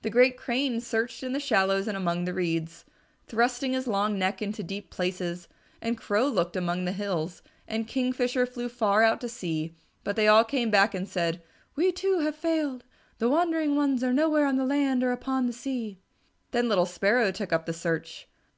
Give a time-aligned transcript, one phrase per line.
[0.00, 2.86] The great Crane searched in the shallows and among the reeds,
[3.26, 5.48] thrusting his long neck into deep places,
[5.82, 10.28] and Crow looked among the hills, and Kingfisher flew far out to sea, but they
[10.28, 11.42] all came back and said,
[11.74, 12.84] "We, too, have failed.
[13.18, 15.98] The wandering ones are nowhere on the land or upon the sea."
[16.52, 18.26] Then little Sparrow took up the search.